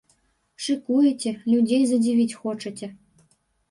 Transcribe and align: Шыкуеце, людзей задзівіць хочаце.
Шыкуеце, 0.67 1.35
людзей 1.53 1.81
задзівіць 1.93 2.37
хочаце. 2.43 2.95